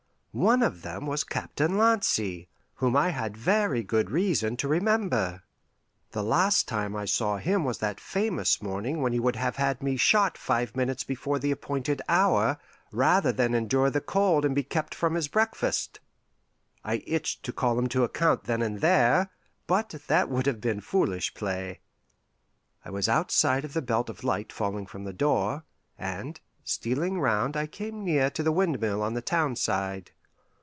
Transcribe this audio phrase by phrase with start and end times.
[0.33, 5.43] One of them was Captain Lancy, whom I had very good reason to remember.
[6.11, 9.83] The last time I saw him was that famous morning when he would have had
[9.83, 12.59] me shot five minutes before the appointed hour,
[12.93, 15.99] rather than endure the cold and be kept from his breakfast.
[16.81, 19.31] I itched to call him to account then and there,
[19.67, 21.81] but that would have been foolish play.
[22.85, 25.65] I was outside of the belt of light falling from the door,
[25.97, 30.11] and stealing round I came near to the windmill on the town side.